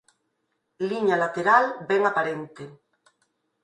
Liña 0.89 1.15
lateral 1.23 1.65
ben 1.89 2.01
aparente. 2.09 2.63